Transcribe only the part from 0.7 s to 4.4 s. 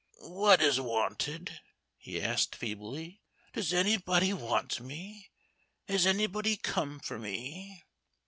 wanted?" he asked, feebly; "does anybody